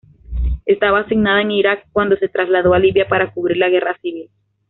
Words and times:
Estaba 0.65 1.01
asignada 1.01 1.43
en 1.43 1.51
Iraq 1.51 1.83
cuando 1.91 2.15
se 2.17 2.27
trasladó 2.27 2.73
a 2.73 2.79
Libia 2.79 3.07
para 3.07 3.31
cubrir 3.31 3.57
la 3.57 3.69
guerra 3.69 3.95
civil. 4.01 4.31